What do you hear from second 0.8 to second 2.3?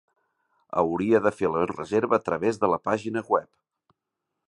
Hauria de fer la reserva a